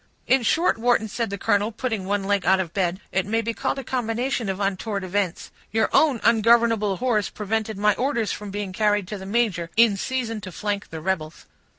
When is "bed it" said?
2.73-3.23